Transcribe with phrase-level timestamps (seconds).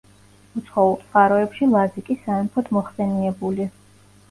[0.61, 3.71] უცხოურ წყაროებში ლაზიკის სამეფოდ მოხსენიებული.